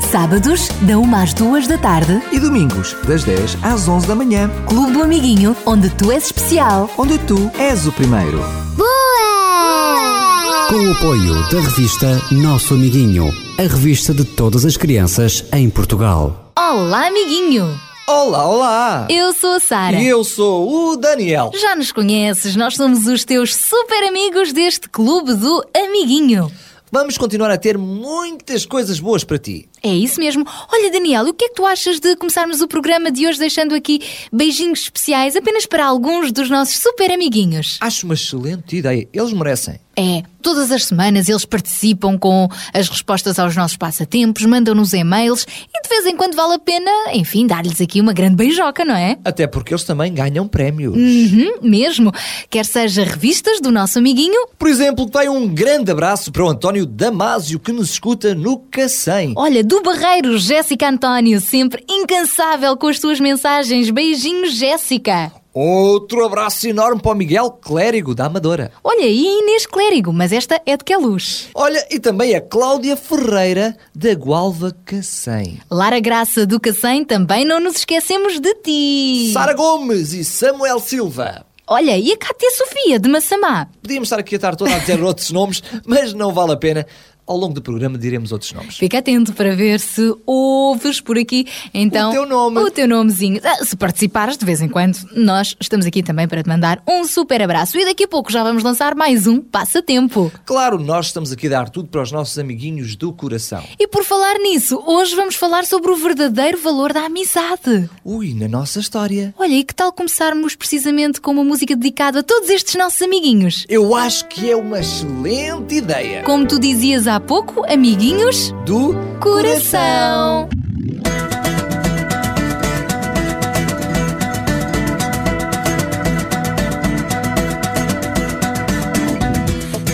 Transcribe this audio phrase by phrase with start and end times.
[0.00, 4.50] Sábados, da 1 às 2 da tarde, E domingos, das 10 às 11 da manhã,
[4.66, 6.90] Clube do Amiguinho, onde tu és especial.
[6.98, 8.38] onde tu és o primeiro.
[8.76, 10.66] Boa!
[10.68, 16.52] Com o apoio da revista Nosso Amiguinho, a revista de todas as crianças em Portugal.
[16.58, 17.78] Olá, amiguinho.
[18.08, 19.06] Olá, olá!
[19.08, 19.96] Eu sou a Sara.
[20.00, 21.52] E eu sou o Daniel.
[21.60, 26.50] Já nos conheces, nós somos os teus super amigos deste Clube do Amiguinho.
[26.92, 29.68] Vamos continuar a ter muitas coisas boas para ti.
[29.82, 30.44] É isso mesmo.
[30.72, 33.74] Olha, Daniel, o que é que tu achas de começarmos o programa de hoje deixando
[33.74, 37.78] aqui beijinhos especiais apenas para alguns dos nossos super amiguinhos?
[37.80, 39.08] Acho uma excelente ideia.
[39.12, 39.78] Eles merecem.
[39.96, 45.82] É, todas as semanas eles participam com as respostas aos nossos passatempos, mandam-nos e-mails e
[45.82, 49.18] de vez em quando vale a pena, enfim, dar-lhes aqui uma grande beijoca, não é?
[49.24, 50.94] Até porque eles também ganham prémios.
[50.96, 52.12] Uhum, mesmo.
[52.48, 56.79] Quer seja revistas do nosso amiguinho, Por exemplo, vai um grande abraço para o António
[56.86, 59.34] Damásio que nos escuta no Cacém.
[59.36, 63.90] olha, do Barreiro, Jéssica António, sempre incansável com as suas mensagens.
[63.90, 65.32] Beijinhos, Jéssica.
[65.52, 68.70] Outro abraço enorme para o Miguel Clérigo da Amadora.
[68.84, 71.48] Olha, e a Inês Clérigo, mas esta é de que é luz.
[71.54, 75.60] Olha, e também a Cláudia Ferreira da Gualva Cacém.
[75.68, 79.32] Lara Graça do Cacém, também não nos esquecemos de ti.
[79.32, 81.44] Sara Gomes e Samuel Silva.
[81.72, 83.68] Olha, e a Cátia Sofia de Massamá.
[83.80, 86.84] Podíamos estar aqui a estar toda a dizer outros nomes, mas não vale a pena.
[87.30, 88.76] Ao longo do programa diremos outros nomes.
[88.76, 91.46] Fica atento para ver se ouves por aqui.
[91.72, 92.58] Então, O teu nome.
[92.58, 93.40] O teu nomezinho.
[93.44, 97.04] Ah, Se participares de vez em quando, nós estamos aqui também para te mandar um
[97.04, 97.78] super abraço.
[97.78, 100.32] E daqui a pouco já vamos lançar mais um passatempo.
[100.44, 103.62] Claro, nós estamos aqui a dar tudo para os nossos amiguinhos do coração.
[103.78, 107.88] E por falar nisso, hoje vamos falar sobre o verdadeiro valor da amizade.
[108.04, 109.32] Ui, na nossa história.
[109.38, 113.64] Olha, e que tal começarmos precisamente com uma música dedicada a todos estes nossos amiguinhos?
[113.68, 116.24] Eu acho que é uma excelente ideia.
[116.24, 120.48] Como tu dizias há pouco, amiguinhos, Do coração.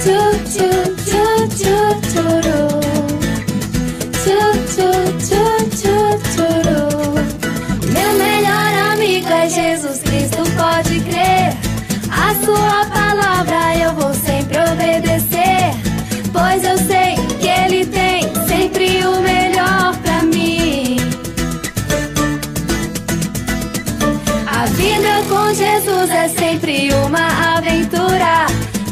[0.06, 0.85] Meu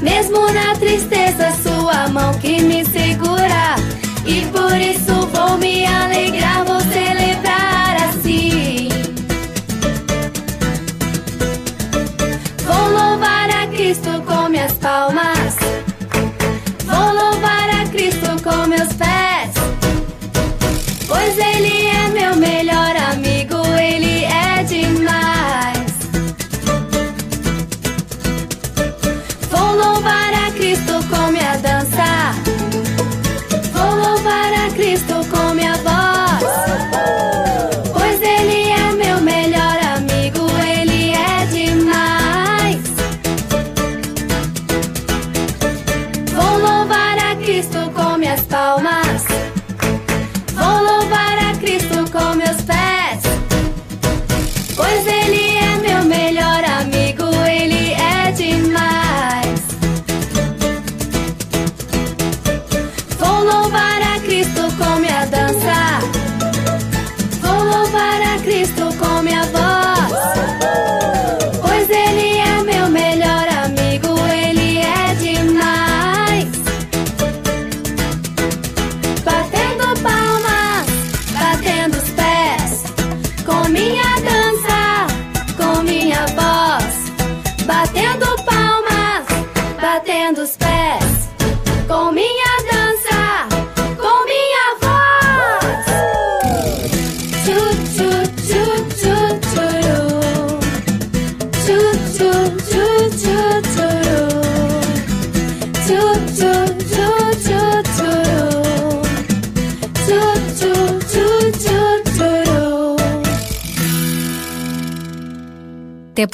[0.05, 3.75] Mesmo na tristeza, sua mão que me segura.
[4.27, 6.79] E por isso vou me alegrar, vou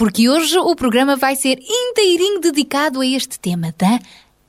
[0.00, 3.98] porque hoje o programa vai ser inteirinho dedicado a este tema da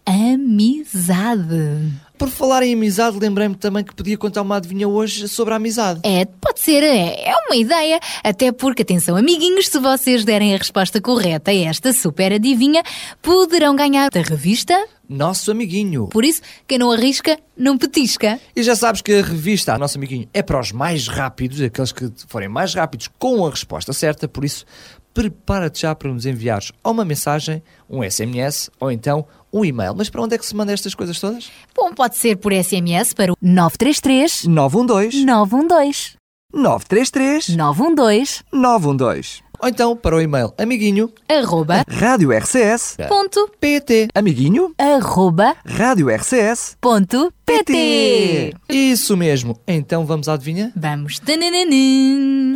[0.06, 1.92] amizade.
[2.18, 6.00] Por falar em amizade, lembrei-me também que podia contar uma adivinha hoje sobre a amizade.
[6.04, 8.00] É, pode ser, é, é uma ideia.
[8.24, 12.82] Até porque, atenção, amiguinhos, se vocês derem a resposta correta a esta super adivinha,
[13.22, 14.74] poderão ganhar da revista.
[15.10, 16.08] Nosso amiguinho.
[16.08, 18.40] Por isso, quem não arrisca, não petisca.
[18.56, 22.10] E já sabes que a revista Nosso Amiguinho é para os mais rápidos, aqueles que
[22.28, 24.66] forem mais rápidos com a resposta certa, por isso
[25.14, 29.94] prepara-te já para nos enviares ou uma mensagem, um SMS ou então um e-mail.
[29.96, 31.52] Mas para onde é que se manda estas coisas todas?
[31.76, 36.16] Bom, pode ser por SMS para o 933 912 912
[36.54, 39.44] 933 912 912.
[39.62, 44.08] Ou então para o e-mail amiguinho arroba rádio RCS ponto PT.
[44.16, 48.56] Amiguinho arroba rádio RCS ponto pt.
[48.68, 49.60] Isso mesmo.
[49.68, 50.74] Então vamos à adivinha?
[50.76, 51.22] Vamos.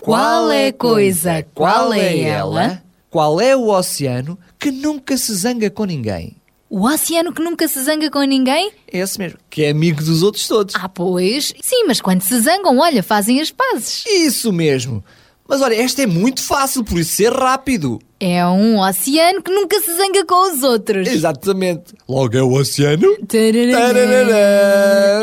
[0.02, 1.46] Qual é a coisa?
[1.54, 2.82] Qual é ela?
[3.12, 6.38] Qual é o oceano que nunca se zanga com ninguém?
[6.68, 8.72] O oceano que nunca se zanga com ninguém?
[8.92, 9.38] É esse mesmo.
[9.50, 10.74] Que é amigo dos outros todos.
[10.76, 11.54] Ah, pois.
[11.62, 14.04] Sim, mas quando se zangam, olha, fazem as pazes.
[14.08, 15.04] Isso mesmo.
[15.48, 18.00] Mas olha, esta é muito fácil, por isso ser rápido.
[18.20, 21.08] É um oceano que nunca se zanga com os outros.
[21.08, 21.94] Exatamente.
[22.10, 23.16] Logo é o oceano.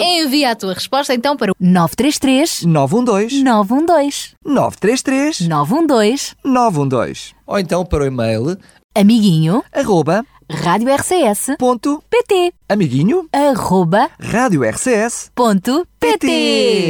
[0.01, 7.21] Envia a tua resposta então para o 933 912 912 933 912 912.
[7.47, 8.57] Ou então para o e-mail
[8.95, 16.27] amiguinho arroba rádio RCS ponto pt amiguinho arroba rádio RCS ponto PT.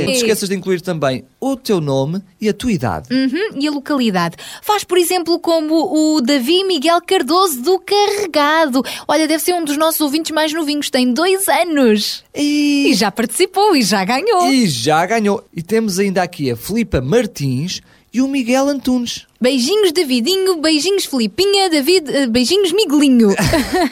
[0.06, 3.12] Não te esqueças de incluir também o teu nome e a tua idade.
[3.12, 4.36] Uhum, e a localidade.
[4.62, 8.82] Faz, por exemplo, como o Davi Miguel Cardoso do Carregado.
[9.06, 12.24] Olha, deve ser um dos nossos ouvintes mais novinhos, tem dois anos.
[12.34, 12.86] E...
[12.88, 14.50] E já participou e já ganhou.
[14.50, 15.44] e já ganhou.
[15.54, 17.82] E temos ainda aqui a Filipa Martins
[18.12, 19.26] e o Miguel Antunes.
[19.40, 23.34] Beijinhos, Davidinho, beijinhos, Filipinha, David, eh, beijinhos, Miguelinho.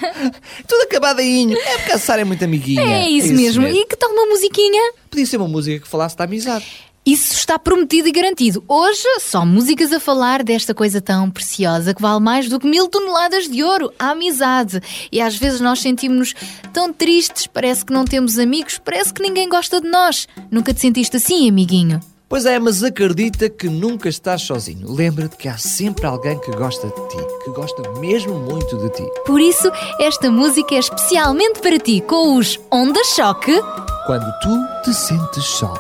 [0.69, 1.57] Tudo acabadinho.
[1.57, 2.83] É porque a Sara é muito amiguinha.
[2.83, 3.67] É isso, mesmo.
[3.67, 4.93] E que tal uma musiquinha?
[5.09, 6.67] Podia ser uma música que falasse da amizade.
[7.05, 8.63] Isso está prometido e garantido.
[8.69, 12.89] Hoje, só músicas a falar desta coisa tão preciosa que vale mais do que mil
[12.89, 14.81] toneladas de ouro, a amizade.
[15.11, 16.35] E às vezes nós sentimos-nos
[16.75, 20.29] tão tristes, parece que não temos amigos, parece que ninguém gosta de nós.
[20.51, 22.01] Nunca te sentiste assim, amiguinho?
[22.31, 24.89] Pois é, mas acredita que nunca estás sozinho.
[24.89, 29.05] Lembra-te que há sempre alguém que gosta de ti, que gosta mesmo muito de ti.
[29.27, 29.69] Por isso,
[29.99, 33.61] esta música é especialmente para ti, com os Onda Choque.
[34.07, 35.75] Quando tu te sentes só.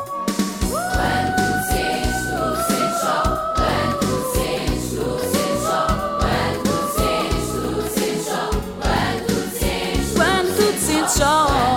[10.16, 11.69] Quando tu te sentes só,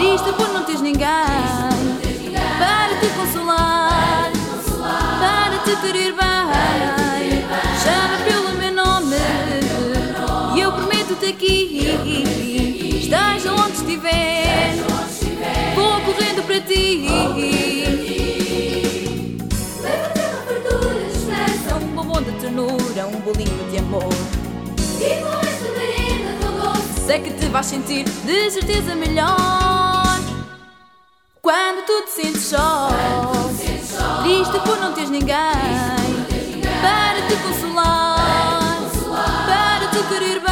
[0.00, 1.04] triste por não teres ninguém
[2.58, 4.32] para te consolar,
[5.20, 7.44] para te querer bem.
[7.82, 9.16] Chama pelo meu nome
[10.56, 12.98] e eu prometo-te aqui.
[13.02, 14.74] Estás onde estiver,
[15.74, 17.06] vou correndo para ti.
[19.82, 24.14] Leva-te uma de esperança, um bombom de ternura, um bolinho de amor.
[27.06, 29.89] Sei que te vais sentir de certeza melhor.
[31.50, 32.90] Quando tu te sentes só,
[34.22, 35.34] triste por não teres ninguém.
[36.80, 38.78] Para te consolar,
[39.48, 40.49] para te querer bem.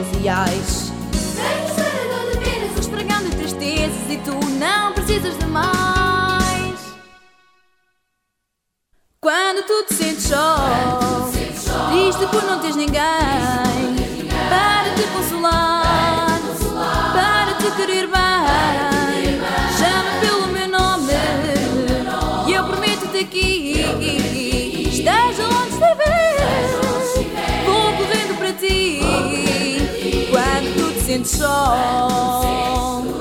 [0.00, 0.92] fantasiais.
[1.36, 6.80] Tenho chorando de penas, espregando tristezas e tu não precisas de mais.
[9.20, 10.56] Quando tu te sentes só,
[11.90, 13.02] triste por não teres ninguém,
[14.48, 16.40] para te consolar,
[17.12, 18.29] para te querer bem.
[31.24, 33.19] Só.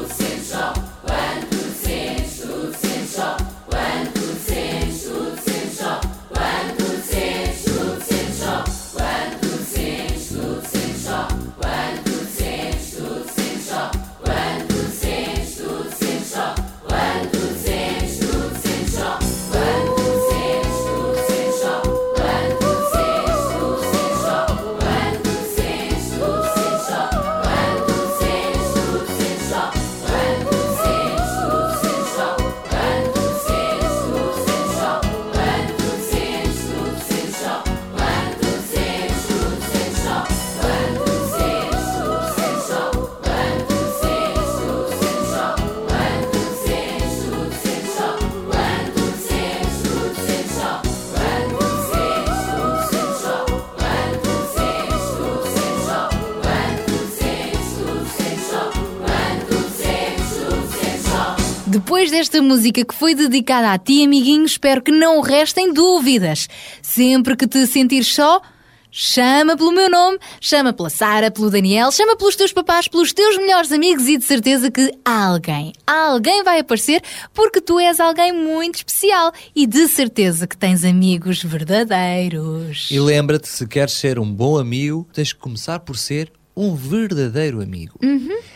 [61.90, 66.48] Depois desta música que foi dedicada a ti, amiguinho, espero que não restem dúvidas.
[66.84, 68.44] Sempre que te sentires só,
[68.92, 73.38] chama pelo meu nome, chama pela Sara, pelo Daniel, chama pelos teus papás, pelos teus
[73.38, 77.02] melhores amigos e de certeza que alguém, alguém vai aparecer
[77.34, 82.90] porque tu és alguém muito especial e de certeza que tens amigos verdadeiros.
[82.92, 87.64] E lembra-te, se queres ser um bom amigo, tens que começar por ser um verdadeiro
[87.64, 87.98] amigo.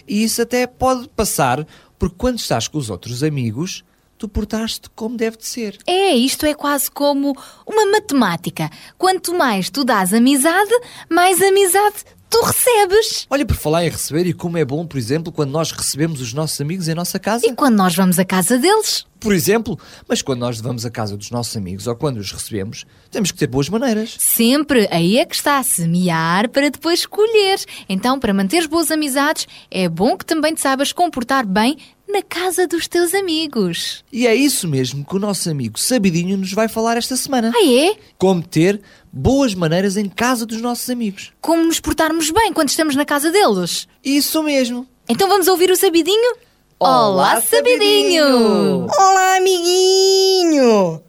[0.08, 1.66] E isso até pode passar
[2.03, 3.81] porque quando estás com os outros amigos,
[4.17, 5.77] tu portaste como deve de ser.
[5.88, 7.33] É, isto é quase como
[7.65, 8.69] uma matemática.
[8.98, 10.74] Quanto mais tu dás amizade,
[11.10, 13.27] mais amizade tu recebes.
[13.29, 16.33] Olha, por falar em receber, e como é bom, por exemplo, quando nós recebemos os
[16.33, 17.45] nossos amigos em nossa casa.
[17.45, 19.05] E quando nós vamos à casa deles?
[19.19, 22.86] Por exemplo, mas quando nós vamos à casa dos nossos amigos ou quando os recebemos,
[23.12, 24.17] temos que ter boas maneiras.
[24.19, 27.60] Sempre aí é que está a semear para depois colher.
[27.88, 32.67] Então, para manteres boas amizades, é bom que também te saibas comportar bem na casa
[32.67, 34.03] dos teus amigos.
[34.12, 37.51] E é isso mesmo que o nosso amigo Sabidinho nos vai falar esta semana.
[37.55, 37.95] Ah, é?
[38.17, 38.81] Como ter
[39.12, 41.31] boas maneiras em casa dos nossos amigos.
[41.41, 43.88] Como nos portarmos bem quando estamos na casa deles.
[44.03, 44.88] Isso mesmo.
[45.07, 46.36] Então vamos ouvir o Sabidinho?
[46.79, 48.88] Olá, Sabidinho!
[48.88, 51.01] Olá, amiguinho!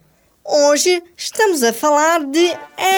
[0.44, 2.52] Hoje estamos a falar de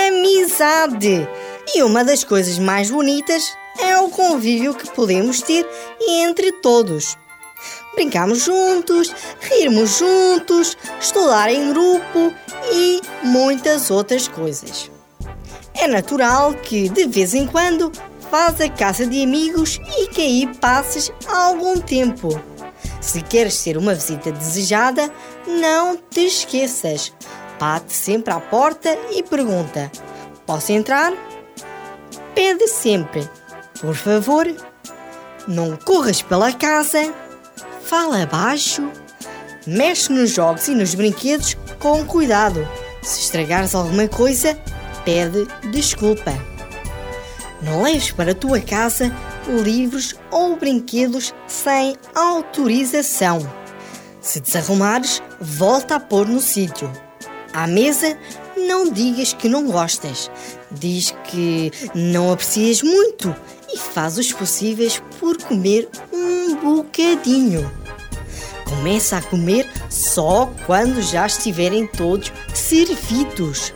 [0.09, 1.27] amizade.
[1.75, 5.67] E uma das coisas mais bonitas é o convívio que podemos ter
[6.09, 7.17] entre todos.
[7.95, 12.33] Brincarmos juntos, rirmos juntos, estudar em grupo
[12.73, 14.91] e muitas outras coisas.
[15.75, 17.93] É natural que de vez em quando
[18.31, 22.41] vás à casa de amigos e que aí passes algum tempo.
[23.01, 25.11] Se queres ter uma visita desejada,
[25.47, 27.13] não te esqueças.
[27.59, 29.91] Bate sempre à porta e pergunta:
[30.45, 31.13] Posso entrar?
[32.35, 33.29] Pede sempre:
[33.81, 34.47] Por favor,
[35.47, 37.15] não corras pela casa,
[37.89, 38.91] fala baixo,
[39.65, 42.67] mexe nos jogos e nos brinquedos com cuidado.
[43.01, 44.59] Se estragares alguma coisa,
[45.05, 46.33] pede desculpa.
[47.63, 49.15] Não leves para a tua casa
[49.49, 53.39] livros ou brinquedos sem autorização.
[54.21, 56.91] Se desarrumares, volta a pôr no sítio.
[57.53, 58.19] À mesa,
[58.67, 60.29] não digas que não gostas.
[60.73, 63.35] Diz que não aprecias muito
[63.73, 67.71] e faz os possíveis por comer um bocadinho.
[68.65, 73.73] Começa a comer só quando já estiverem todos servidos.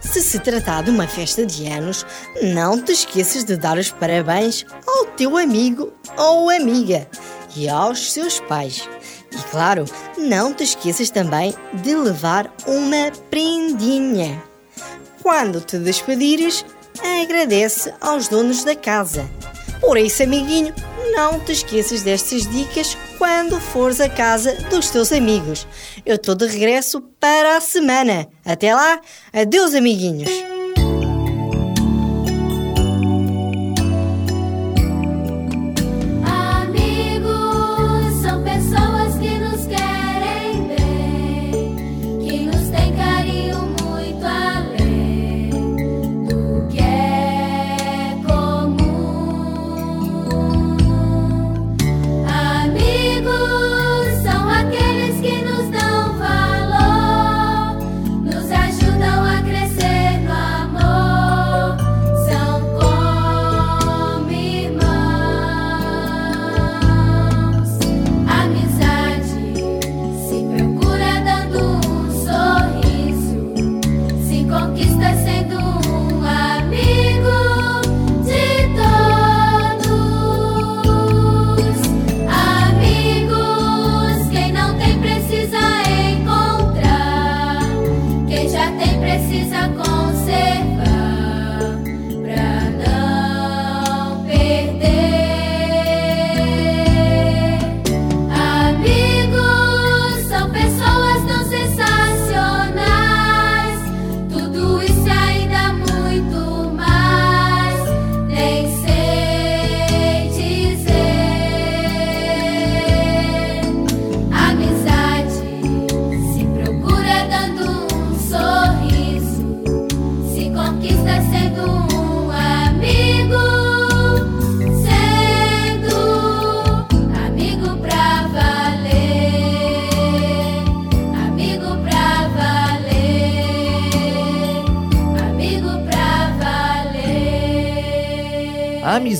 [0.00, 2.06] Se se tratar de uma festa de anos,
[2.40, 7.08] não te esqueças de dar os parabéns ao teu amigo ou amiga
[7.56, 8.88] e aos seus pais.
[9.32, 9.84] E claro,
[10.16, 14.40] não te esqueças também de levar uma prendinha.
[15.22, 16.64] Quando te despedires,
[17.02, 19.28] agradece aos donos da casa.
[19.80, 20.74] Por isso, amiguinho,
[21.14, 25.66] não te esqueças destas dicas quando fores à casa dos teus amigos.
[26.04, 28.26] Eu estou de regresso para a semana.
[28.44, 29.00] Até lá,
[29.32, 30.53] adeus, amiguinhos.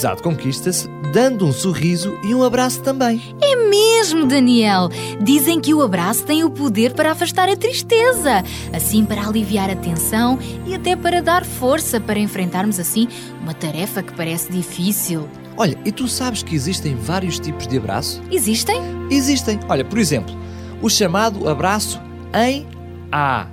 [0.05, 3.35] Amizade conquista-se dando um sorriso e um abraço também.
[3.41, 4.91] É mesmo, Daniel.
[5.23, 8.43] Dizem que o abraço tem o poder para afastar a tristeza,
[8.73, 13.09] assim para aliviar a tensão e até para dar força para enfrentarmos assim
[13.41, 15.29] uma tarefa que parece difícil.
[15.57, 18.21] Olha, e tu sabes que existem vários tipos de abraço?
[18.31, 18.83] Existem?
[19.11, 19.59] Existem.
[19.69, 20.35] Olha, por exemplo,
[20.83, 22.01] o chamado abraço
[22.35, 22.67] em
[23.11, 23.47] A.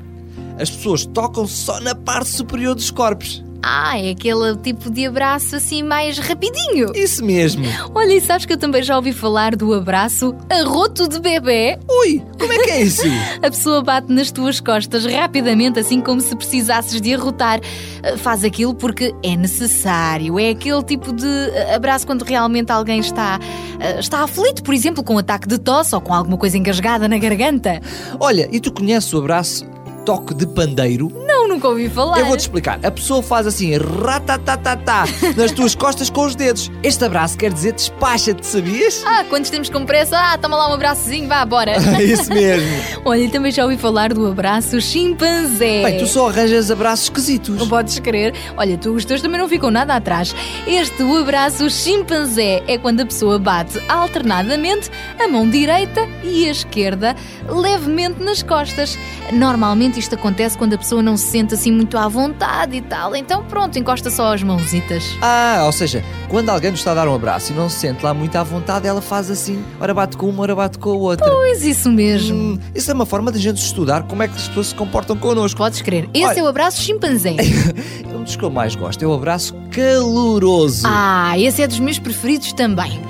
[0.60, 3.44] As pessoas tocam só na parte superior dos corpos.
[3.64, 6.92] Ah, é aquele tipo de abraço assim mais rapidinho.
[6.96, 7.64] Isso mesmo.
[7.94, 11.78] Olha, e sabes que eu também já ouvi falar do abraço arroto de bebê?
[11.88, 13.04] Ui, como é que é isso?
[13.42, 17.60] A pessoa bate nas tuas costas rapidamente, assim como se precisasses de arrotar.
[17.60, 20.40] Uh, Faz aquilo porque é necessário.
[20.40, 25.04] É aquele tipo de uh, abraço quando realmente alguém está, uh, está aflito, por exemplo,
[25.04, 27.80] com um ataque de tosse ou com alguma coisa engasgada na garganta.
[28.20, 29.66] Olha, e tu conheces o abraço
[30.06, 31.12] toque de pandeiro?
[31.26, 32.20] Não, nunca ouvi falar.
[32.20, 32.80] Eu vou-te explicar.
[32.84, 35.04] A pessoa faz assim, ratatatata,
[35.36, 36.72] nas tuas costas com os dedos.
[36.84, 39.04] Este abraço quer dizer despacha-te, sabias?
[39.12, 41.76] Ah, quando estamos com pressa, ah, toma lá um abraçozinho, vá, bora.
[42.02, 42.70] Isso mesmo.
[43.04, 45.84] Olha, também já ouvi falar do abraço chimpanzé.
[45.84, 47.58] Bem, tu só arranjas abraços esquisitos.
[47.58, 48.34] Não podes crer.
[48.56, 50.34] Olha, tu, os teus também não ficam nada atrás.
[50.66, 56.52] Este, o abraço chimpanzé, é quando a pessoa bate alternadamente a mão direita e a
[56.52, 57.16] esquerda
[57.50, 58.98] levemente nas costas.
[59.34, 63.16] Normalmente isto acontece quando a pessoa não se sente assim muito à vontade e tal.
[63.16, 65.04] Então pronto, encosta só as mãozitas.
[65.22, 68.04] Ah, ou seja, quando alguém nos está a dar um abraço e não se sente
[68.04, 70.94] lá muito à vontade, ela faz assim, ora bate com uma, ora bate com a
[70.94, 71.30] outra.
[71.30, 72.36] Pois isso mesmo.
[72.36, 74.76] Hum, isso é uma forma de a gente estudar como é que as pessoas se
[74.76, 75.58] comportam connosco.
[75.58, 76.10] Podes crer.
[76.14, 76.40] Esse Olha.
[76.40, 77.36] é o abraço chimpanzé.
[78.14, 80.84] Um dos que eu mais gosto é o abraço caloroso.
[80.86, 83.02] ah, esse é dos meus preferidos também.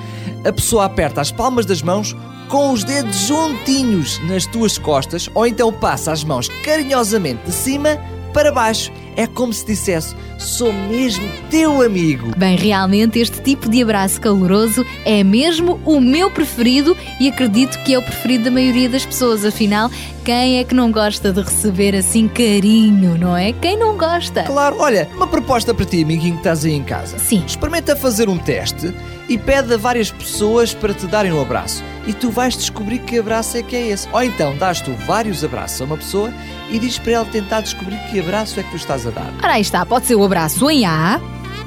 [0.46, 2.16] A pessoa aperta as palmas das mãos
[2.52, 7.98] com os dedos juntinhos nas tuas costas ou então passa as mãos carinhosamente de cima
[8.34, 8.92] para baixo.
[9.16, 12.32] É como se dissesse: sou mesmo teu amigo.
[12.38, 17.94] Bem, realmente este tipo de abraço caloroso é mesmo o meu preferido e acredito que
[17.94, 19.46] é o preferido da maioria das pessoas.
[19.46, 19.90] Afinal,
[20.24, 23.54] quem é que não gosta de receber assim carinho, não é?
[23.54, 24.44] Quem não gosta?
[24.44, 27.18] Claro, olha, uma proposta para ti, amiguinho que estás aí em casa.
[27.18, 27.44] Sim.
[27.46, 28.94] Experimenta fazer um teste
[29.28, 31.84] e pede a várias pessoas para te darem um abraço.
[32.06, 34.08] E tu vais descobrir que abraço é que é esse.
[34.12, 36.34] Ou então dás tu vários abraços a uma pessoa
[36.70, 39.34] e dizes para ela tentar descobrir que abraço é que tu estás a dar.
[39.44, 41.20] Ora, aí está, pode ser o abraço em A,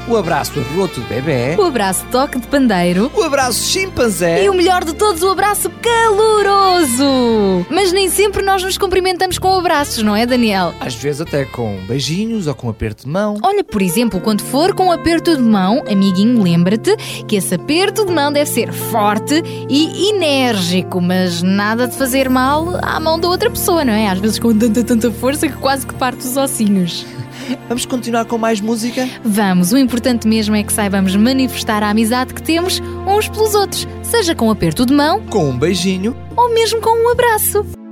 [0.08, 4.44] O abraço arroto de bebê, o abraço toque de pandeiro o abraço chimpanzé.
[4.44, 7.66] e o melhor de todos, o abraço caloroso.
[7.70, 10.74] Mas nem sempre nós nos cumprimentamos com abraços, não é, Daniel?
[10.80, 13.38] Às vezes até com beijinhos ou com aperto de mão.
[13.42, 16.94] Olha, por exemplo, quando for com aperto de mão, amiguinho, lembra-te
[17.26, 22.78] que esse aperto de mão deve ser forte e enérgico, mas nada de fazer mal
[22.82, 24.08] à mão da outra pessoa, não é?
[24.08, 27.06] Às vezes com tanta, tanta força que quase que parte os ossinhos.
[27.68, 29.08] Vamos continuar com mais música?
[29.24, 33.86] Vamos, o importante mesmo é que saibamos manifestar a amizade que temos uns pelos outros,
[34.02, 36.16] seja com um aperto de mão Com um beijinho.
[36.36, 37.83] ou mesmo com um abraço.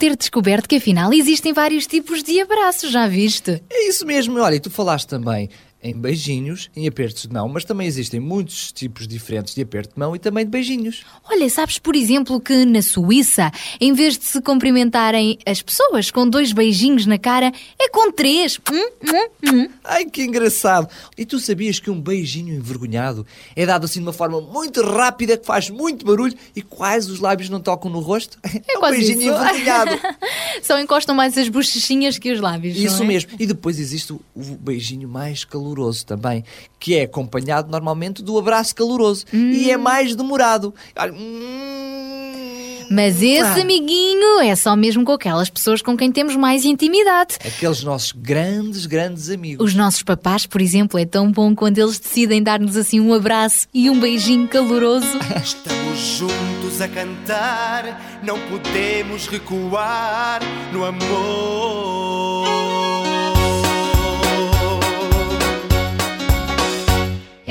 [0.00, 3.62] Ter descoberto que afinal existem vários tipos de abraços, já viste?
[3.80, 4.38] É isso mesmo.
[4.38, 5.48] Olha, e tu falaste também
[5.82, 9.98] em beijinhos, em apertos de mão, mas também existem muitos tipos diferentes de aperto de
[9.98, 11.02] mão e também de beijinhos.
[11.28, 16.28] Olha, sabes, por exemplo, que na Suíça, em vez de se cumprimentarem as pessoas com
[16.28, 18.58] dois beijinhos na cara, é com três.
[18.70, 19.68] Hum, hum, hum.
[19.82, 20.88] Ai, que engraçado!
[21.16, 25.36] E tu sabias que um beijinho envergonhado é dado assim de uma forma muito rápida,
[25.36, 28.38] que faz muito barulho e quase os lábios não tocam no rosto?
[28.42, 29.30] É, um quase beijinho isso.
[29.30, 29.98] envergonhado.
[30.62, 32.76] Só encostam mais as bochechinhas que os lábios.
[32.76, 33.06] Isso é?
[33.06, 33.30] mesmo.
[33.38, 36.44] E depois existe o o beijinho mais caloroso também,
[36.78, 40.74] que é acompanhado normalmente do abraço caloroso e é mais demorado.
[40.96, 46.36] Olha, hum, Mas esse ah, amiguinho é só mesmo com aquelas pessoas com quem temos
[46.36, 47.36] mais intimidade.
[47.44, 49.64] Aqueles nossos grandes, grandes amigos.
[49.64, 53.68] Os nossos papás, por exemplo, é tão bom quando eles decidem dar-nos assim um abraço
[53.72, 55.18] e um beijinho caloroso.
[55.42, 60.40] Estamos juntos a cantar, não podemos recuar
[60.72, 62.69] no amor.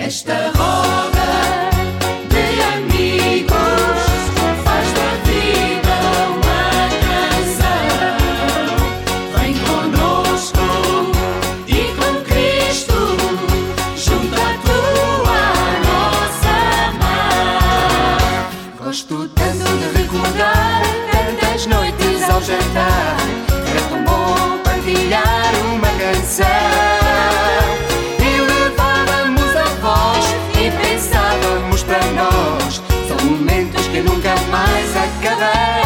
[0.10, 0.89] Esta
[35.40, 35.79] mais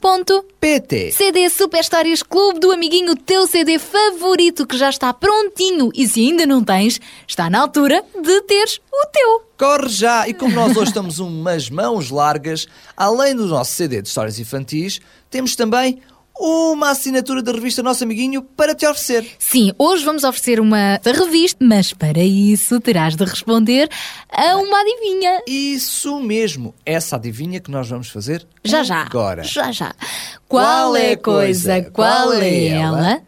[0.00, 5.90] Ponto, ponto, CD Super Histórias Clube do Amiguinho, teu CD favorito que já está prontinho.
[5.94, 6.98] E se ainda não tens,
[7.28, 9.42] está na altura de teres o teu.
[9.58, 10.26] Corre já!
[10.26, 15.00] E como nós hoje estamos umas mãos largas, além do nosso CD de histórias infantis,
[15.28, 16.00] temos também
[16.38, 19.26] uma assinatura da revista Nosso Amiguinho para te oferecer.
[19.38, 23.88] Sim, hoje vamos oferecer uma revista, mas para isso terás de responder
[24.30, 25.42] a uma adivinha.
[25.46, 29.02] Isso mesmo, essa adivinha que nós vamos fazer Já já.
[29.02, 29.44] agora.
[29.44, 29.94] Já já.
[30.48, 33.22] Qual é a coisa, qual é ela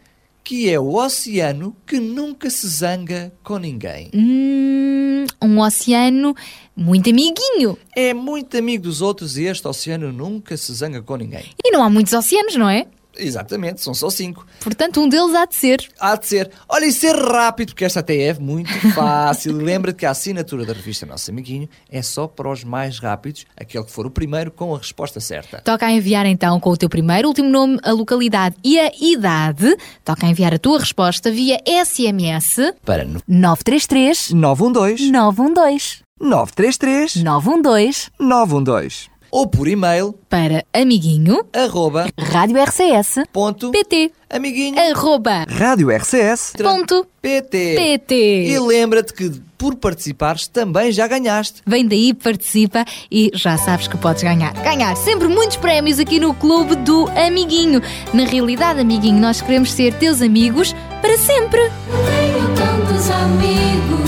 [0.47, 4.13] que é o oceano que nunca se zanga com ninguém.
[4.15, 6.37] Hum, um oceano
[6.77, 7.77] muito amiguinho.
[7.97, 11.47] É muito amigo dos outros e este oceano nunca se zanga com ninguém.
[11.65, 12.87] E não há muitos oceanos, não é?
[13.19, 14.47] Exatamente, são só cinco.
[14.61, 15.89] Portanto, um deles há de ser.
[15.99, 16.51] Há de ser.
[16.69, 19.57] Olha, e ser rápido, porque esta até é muito fácil.
[19.57, 23.85] Lembra-te que a assinatura da revista Nosso Amiguinho é só para os mais rápidos, aquele
[23.85, 25.61] que for o primeiro com a resposta certa.
[25.63, 29.77] Toca a enviar então com o teu primeiro, último nome, a localidade e a idade.
[30.05, 38.11] Toca a enviar a tua resposta via SMS Para no 933 912 912 933 912
[38.19, 46.55] 912 ou por e-mail para amiguinho, arroba Rádio RCS ponto pt, amiguinho arroba, rádio RCS
[46.57, 47.75] ponto, PT.
[47.77, 48.15] pt.
[48.15, 51.61] E lembra-te que por participares também já ganhaste.
[51.67, 54.55] Vem daí, participa e já sabes que podes ganhar.
[54.55, 57.83] Ganhar sempre muitos prémios aqui no Clube do Amiguinho.
[58.15, 61.61] Na realidade, amiguinho, nós queremos ser teus amigos para sempre.
[61.61, 64.06] Tenho tantos amigos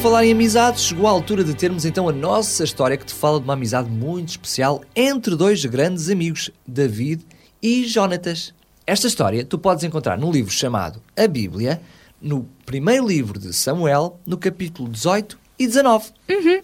[0.00, 3.38] falar em amizade, chegou a altura de termos então a nossa história que te fala
[3.38, 7.22] de uma amizade muito especial entre dois grandes amigos, David
[7.62, 8.54] e Jonatas.
[8.86, 11.82] Esta história tu podes encontrar num livro chamado A Bíblia,
[12.20, 16.06] no primeiro livro de Samuel, no capítulo 18 e 19.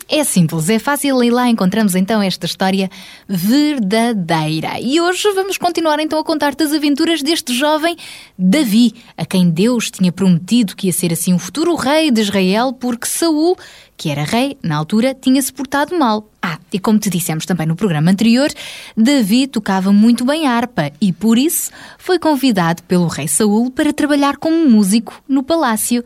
[0.08, 2.90] É simples, é fácil e lá encontramos então esta história
[3.28, 4.80] verdadeira.
[4.80, 7.94] E hoje vamos continuar então a contar-te as aventuras deste jovem
[8.38, 12.72] Davi, a quem Deus tinha prometido que ia ser assim um futuro rei de Israel,
[12.72, 13.58] porque Saul,
[13.98, 16.30] que era rei na altura, tinha-se portado mal.
[16.40, 18.48] Ah, e como te dissemos também no programa anterior,
[18.96, 24.38] Davi tocava muito bem harpa e por isso foi convidado pelo rei Saul para trabalhar
[24.38, 26.02] como músico no palácio.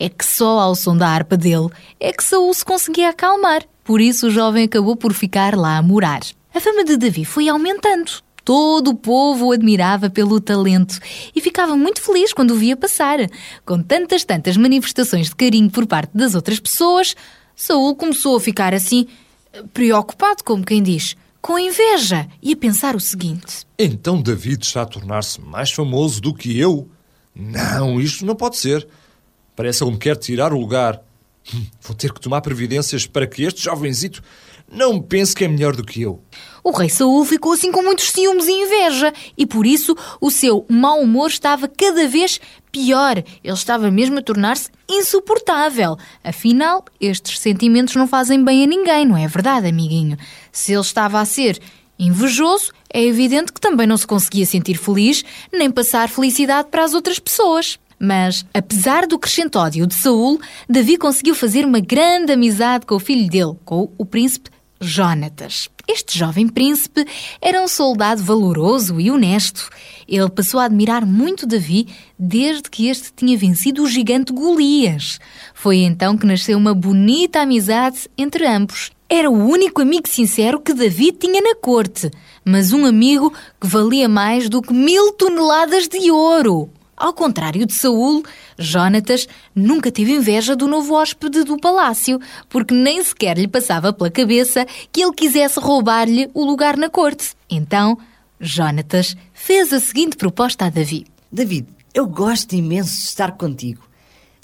[0.00, 3.64] É que só ao som da harpa dele é que Saul se conseguia acalmar.
[3.82, 6.20] Por isso o jovem acabou por ficar lá a morar.
[6.54, 8.12] A fama de Davi foi aumentando.
[8.44, 10.98] Todo o povo o admirava pelo talento
[11.34, 13.18] e ficava muito feliz quando o via passar.
[13.66, 17.14] Com tantas, tantas manifestações de carinho por parte das outras pessoas,
[17.56, 19.06] Saul começou a ficar assim,
[19.74, 24.86] preocupado, como quem diz, com inveja e a pensar o seguinte: Então David está a
[24.86, 26.88] tornar-se mais famoso do que eu?
[27.34, 28.86] Não, isto não pode ser.
[29.58, 31.02] Parece que ele me quer tirar o lugar.
[31.52, 34.22] Hum, Vou ter que tomar providências para que este jovenzito
[34.70, 36.22] não pense que é melhor do que eu.
[36.62, 40.64] O rei Saul ficou assim com muitos ciúmes e inveja e por isso o seu
[40.68, 42.40] mau humor estava cada vez
[42.70, 43.18] pior.
[43.42, 45.96] Ele estava mesmo a tornar-se insuportável.
[46.22, 50.16] Afinal, estes sentimentos não fazem bem a ninguém, não é verdade, amiguinho?
[50.52, 51.58] Se ele estava a ser
[51.98, 56.94] Invejoso, é evidente que também não se conseguia sentir feliz nem passar felicidade para as
[56.94, 57.76] outras pessoas.
[57.98, 63.00] Mas, apesar do crescente ódio de Saul, Davi conseguiu fazer uma grande amizade com o
[63.00, 65.68] filho dele, com o príncipe Jonatas.
[65.88, 67.04] Este jovem príncipe
[67.40, 69.70] era um soldado valoroso e honesto.
[70.06, 75.18] Ele passou a admirar muito Davi desde que este tinha vencido o gigante Golias.
[75.54, 78.90] Foi então que nasceu uma bonita amizade entre ambos.
[79.08, 82.10] Era o único amigo sincero que Davi tinha na corte,
[82.44, 86.70] mas um amigo que valia mais do que mil toneladas de ouro.
[86.98, 88.24] Ao contrário de Saul,
[88.58, 94.10] Jonatas nunca teve inveja do novo hóspede do palácio, porque nem sequer lhe passava pela
[94.10, 97.36] cabeça que ele quisesse roubar-lhe o lugar na corte.
[97.48, 97.96] Então,
[98.40, 101.06] Jonatas fez a seguinte proposta a Davi.
[101.30, 103.82] David, eu gosto imenso de estar contigo.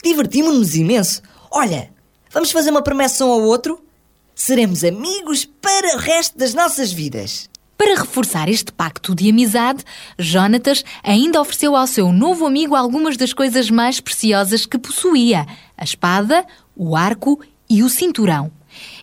[0.04, 1.22] Divertimos-nos imenso.
[1.50, 1.90] Olha,
[2.30, 3.82] vamos fazer uma promessa um ao outro?
[4.32, 7.50] Seremos amigos para o resto das nossas vidas.
[7.76, 9.84] Para reforçar este pacto de amizade,
[10.18, 15.84] Jonatas ainda ofereceu ao seu novo amigo algumas das coisas mais preciosas que possuía: a
[15.84, 18.50] espada, o arco e o cinturão.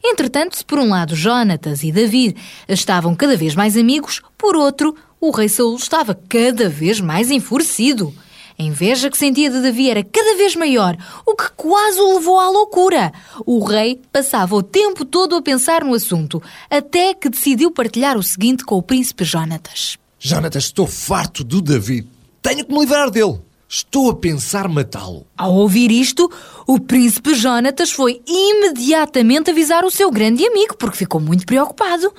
[0.04, 2.36] Entretanto, se por um lado Jonatas e David
[2.68, 8.14] estavam cada vez mais amigos, por outro, o rei Saul estava cada vez mais enfurecido.
[8.62, 10.96] A inveja que sentia de Davi era cada vez maior,
[11.26, 13.12] o que quase o levou à loucura.
[13.44, 18.22] O rei passava o tempo todo a pensar no assunto, até que decidiu partilhar o
[18.22, 19.98] seguinte com o príncipe Jonatas.
[20.20, 22.08] Jonatas, estou farto do David.
[22.40, 23.40] Tenho que me livrar dele.
[23.68, 25.26] Estou a pensar matá-lo.
[25.36, 26.32] Ao ouvir isto,
[26.68, 32.14] o príncipe Jonatas foi imediatamente avisar o seu grande amigo, porque ficou muito preocupado.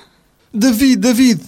[0.53, 1.41] David, David,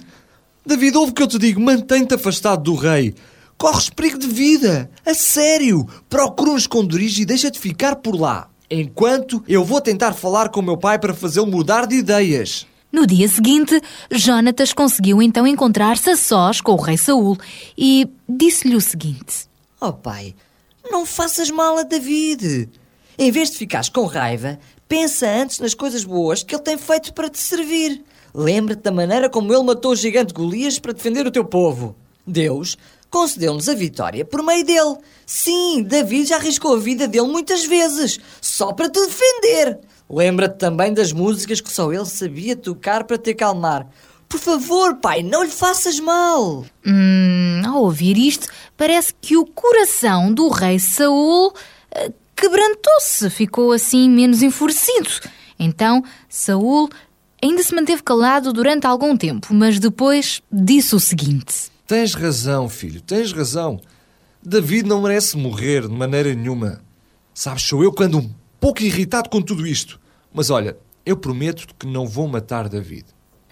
[0.66, 1.60] David, ouve o que eu te digo.
[1.60, 3.14] Mantém-te afastado do rei.
[3.58, 4.89] Corres perigo de vida.
[5.06, 5.88] A sério.
[6.10, 8.50] Procura um esconderijo e deixa-te ficar por lá.
[8.70, 12.68] Enquanto eu vou tentar falar com meu pai para fazê-lo mudar de ideias.
[12.91, 17.38] No dia seguinte, Jonatas conseguiu então encontrar-se a sós com o rei Saul
[17.78, 19.48] e disse-lhe o seguinte:
[19.80, 20.34] Oh pai,
[20.89, 22.70] não faças mal a David.
[23.18, 27.13] Em vez de ficares com raiva, pensa antes nas coisas boas que ele tem feito
[27.13, 28.04] para te servir.
[28.34, 31.96] Lembra-te da maneira como ele matou o gigante Golias para defender o teu povo.
[32.26, 32.78] Deus
[33.15, 34.97] concedeu-nos a vitória por meio dele.
[35.25, 39.80] Sim, David já arriscou a vida dele muitas vezes, só para te defender.
[40.09, 43.88] Lembra-te também das músicas que só ele sabia tocar para te acalmar.
[44.28, 46.66] Por favor, pai, não lhe faças mal.
[46.86, 51.53] Hum, ao ouvir isto, parece que o coração do rei Saul
[51.91, 55.09] eh, quebrantou-se, ficou assim menos enfurecido.
[55.57, 56.89] Então, Saul
[57.41, 63.00] ainda se manteve calado durante algum tempo, mas depois disse o seguinte: Tens razão, filho,
[63.00, 63.80] tens razão.
[64.44, 66.82] David não merece morrer de maneira nenhuma.
[67.34, 70.00] Sabes, sou eu que ando um pouco irritado com tudo isto.
[70.34, 73.06] Mas olha, eu prometo que não vou matar David.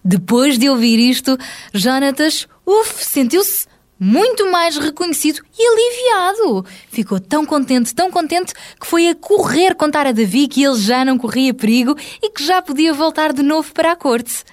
[0.04, 1.38] Depois de ouvir isto,
[1.74, 3.68] Jonatas, uf, sentiu-se
[4.00, 6.66] muito mais reconhecido e aliviado.
[6.90, 11.06] Ficou tão contente, tão contente, que foi a correr contar a Davi que ele já
[11.06, 14.44] não corria perigo e que já podia voltar de novo para a corte.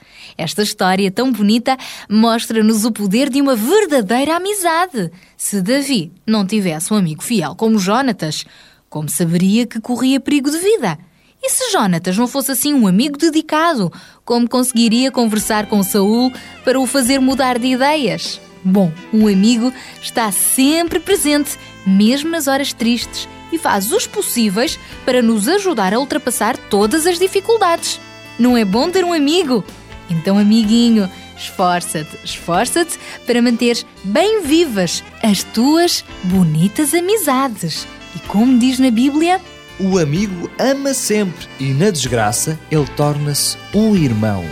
[0.40, 1.76] Esta história tão bonita
[2.08, 5.12] mostra-nos o poder de uma verdadeira amizade.
[5.36, 8.46] Se Davi não tivesse um amigo fiel como Jonatas,
[8.88, 10.98] como saberia que corria perigo de vida?
[11.42, 13.92] E se Jonatas não fosse assim um amigo dedicado,
[14.24, 16.32] como conseguiria conversar com Saul
[16.64, 18.40] para o fazer mudar de ideias?
[18.64, 19.70] Bom, um amigo
[20.00, 26.00] está sempre presente, mesmo nas horas tristes, e faz os possíveis para nos ajudar a
[26.00, 28.00] ultrapassar todas as dificuldades.
[28.38, 29.62] Não é bom ter um amigo?
[30.10, 31.08] Então, amiguinho,
[31.38, 37.86] esforça-te, esforça-te para manteres bem vivas as tuas bonitas amizades.
[38.16, 39.40] E como diz na Bíblia,
[39.78, 44.44] o amigo ama sempre e na desgraça ele torna-se um irmão.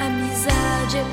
[0.00, 1.04] Amizade é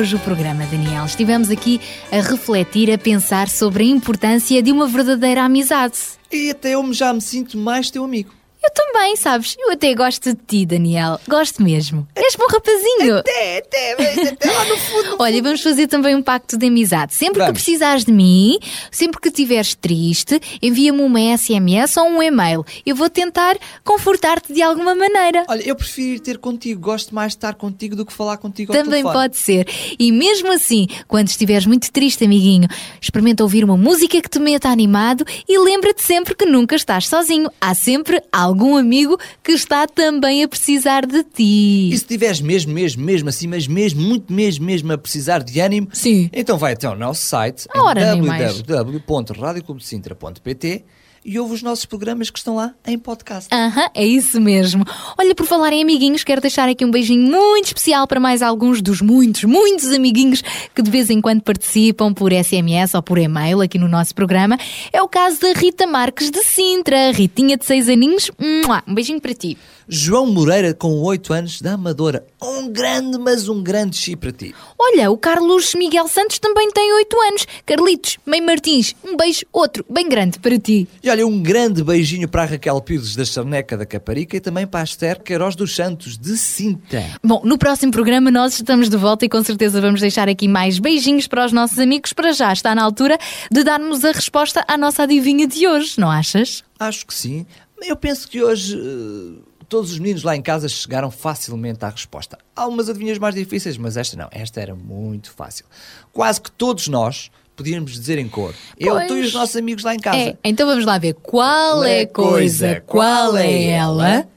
[0.00, 1.04] hoje o programa, Daniel.
[1.04, 1.78] Estivemos aqui
[2.10, 5.98] a refletir, a pensar sobre a importância de uma verdadeira amizade.
[6.32, 8.39] E até eu já me sinto mais teu amigo.
[8.62, 9.56] Eu também, sabes?
[9.58, 11.18] Eu até gosto de ti, Daniel.
[11.26, 12.06] Gosto mesmo.
[12.14, 13.18] És bom rapazinho.
[13.18, 13.92] Até, até,
[14.28, 15.16] até lá no fundo.
[15.18, 17.14] Olha, vamos fazer também um pacto de amizade.
[17.14, 17.62] Sempre que Vamos.
[17.62, 18.58] precisares de mim,
[18.90, 22.64] sempre que estiveres triste, envia-me uma SMS ou um e-mail.
[22.84, 25.44] Eu vou tentar confortar-te de alguma maneira.
[25.48, 26.80] Olha, eu prefiro ir ter contigo.
[26.80, 29.66] Gosto mais de estar contigo do que falar contigo ao Também pode ser.
[29.98, 32.68] E mesmo assim, quando estiveres muito triste, amiguinho,
[33.00, 37.50] experimenta ouvir uma música que te meta animado e lembra-te sempre que nunca estás sozinho.
[37.58, 41.88] Há sempre algum amigo que está também a precisar de ti.
[41.88, 45.60] E se estiveres mesmo, mesmo, mesmo assim, mas mesmo, muito mesmo, mesmo a precisar de
[45.60, 46.30] ânimo, Sim.
[46.32, 50.84] então vai até ao nosso site Ora, em www.radioclubdecintra.pt
[51.24, 53.52] e ouve os nossos programas que estão lá em podcast.
[53.54, 54.84] Aham, é isso mesmo.
[55.18, 58.80] Olha, por falar em amiguinhos, quero deixar aqui um beijinho muito especial para mais alguns
[58.80, 60.42] dos muitos, muitos amiguinhos
[60.74, 64.58] que de vez em quando participam por SMS ou por e-mail aqui no nosso programa.
[64.92, 67.12] É o caso da Rita Marques de Sintra.
[67.12, 69.58] Ritinha de seis aninhos, um beijinho para ti.
[69.92, 72.24] João Moreira, com 8 anos, da Amadora.
[72.40, 74.54] Um grande, mas um grande chi para ti.
[74.78, 77.44] Olha, o Carlos Miguel Santos também tem oito anos.
[77.66, 80.86] Carlitos, Mãe Martins, um beijo, outro, bem grande para ti.
[81.02, 84.64] E olha, um grande beijinho para a Raquel Pires da Charneca da Caparica e também
[84.64, 87.04] para a Esther Queiroz dos Santos de Cinta.
[87.20, 90.78] Bom, no próximo programa nós estamos de volta e com certeza vamos deixar aqui mais
[90.78, 92.12] beijinhos para os nossos amigos.
[92.12, 93.18] Para já está na altura
[93.50, 96.62] de darmos a resposta à nossa adivinha de hoje, não achas?
[96.78, 97.44] Acho que sim.
[97.82, 102.36] Eu penso que hoje eh, todos os meninos lá em casa chegaram facilmente à resposta.
[102.54, 104.28] Há algumas adivinhas mais difíceis, mas esta não.
[104.32, 105.64] Esta era muito fácil.
[106.12, 108.52] Quase que todos nós podíamos dizer em cor.
[108.76, 109.06] Eu, Pois.
[109.06, 110.18] tu e os nossos amigos lá em casa.
[110.18, 114.28] É, então vamos lá ver qual é a coisa, qual é ela.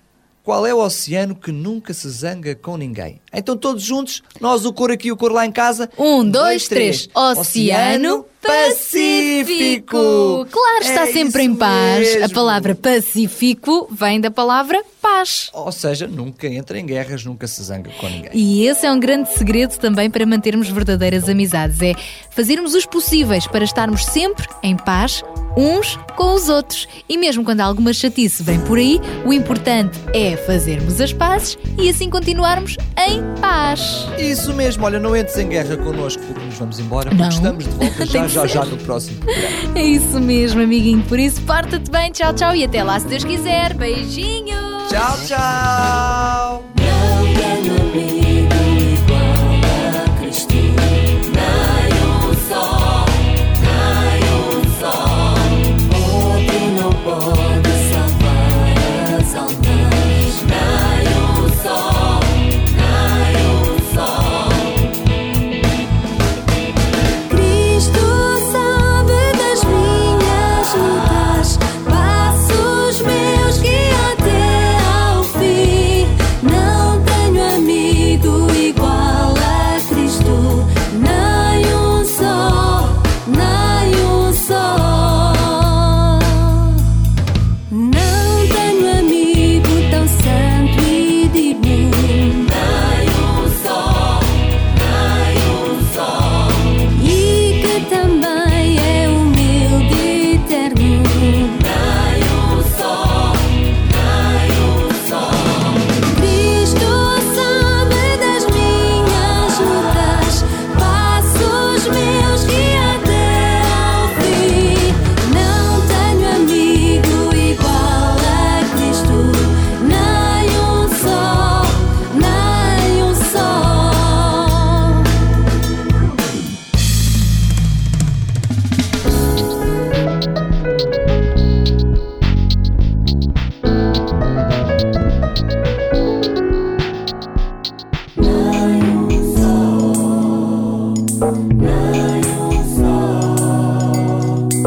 [0.43, 3.19] Qual é o oceano que nunca se zanga com ninguém?
[3.33, 5.89] Então todos juntos, nós o cor aqui e o cor lá em casa.
[5.97, 7.09] Um, dois, três.
[7.15, 10.45] Oceano Pacífico.
[10.51, 12.15] Claro, está É sempre em paz.
[12.15, 12.35] A mesmo.
[12.35, 15.49] palavra Pacífico vem da palavra paz.
[15.53, 18.31] Ou seja, nunca entra em guerras, nunca se zanga com ninguém.
[18.33, 21.81] E esse é um grande segredo também para mantermos verdadeiras amizades.
[21.81, 21.93] É
[22.29, 25.23] fazermos os possíveis para estarmos sempre em paz
[25.55, 26.87] uns com os outros.
[27.07, 31.89] E mesmo quando alguma chatice vem por aí, o importante é fazermos as pazes e
[31.89, 34.07] assim continuarmos em paz.
[34.17, 37.29] Isso mesmo, olha, não entres em guerra connosco porque nos vamos embora, porque Não.
[37.29, 39.79] estamos de volta já, já, já no próximo programa.
[39.79, 41.03] É isso mesmo, amiguinho.
[41.03, 42.11] Por isso, porta-te bem.
[42.11, 42.55] Tchau, tchau.
[42.55, 43.73] E até lá, se Deus quiser.
[43.73, 44.89] Beijinhos.
[44.89, 46.63] Tchau, tchau!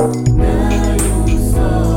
[0.06, 1.96] Now you saw.